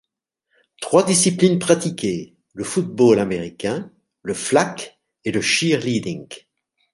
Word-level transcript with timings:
Trois 0.79 1.03
disciplines 1.05 1.59
pratiquées: 1.59 2.33
le 2.55 2.63
football 2.63 3.19
américain, 3.19 3.91
le 4.23 4.33
flag 4.33 4.97
et 5.25 5.31
le 5.31 5.41
cheerleading. 5.41 6.25